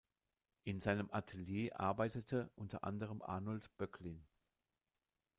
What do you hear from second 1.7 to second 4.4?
arbeitete unter anderem Arnold Böcklin.